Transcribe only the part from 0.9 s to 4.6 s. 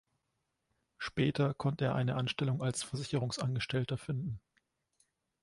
Später konnte er eine Anstellung als Versicherungsangestellter finden.